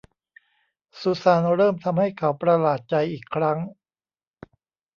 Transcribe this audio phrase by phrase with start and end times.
[0.99, 3.57] ซูซานเริ่มทำให้เขาประหลาดใจอีกครั้ง